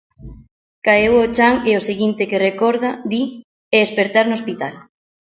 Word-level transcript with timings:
Caeu 0.85 1.13
ó 1.23 1.25
chan 1.35 1.55
e 1.69 1.71
o 1.79 1.85
seguinte 1.89 2.23
que 2.29 2.43
recorda, 2.47 2.91
di, 3.11 3.23
é 3.75 3.79
espertar 3.83 4.25
no 4.27 4.37
hospital. 4.37 4.73